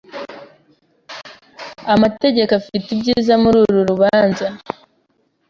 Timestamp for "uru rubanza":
3.65-4.45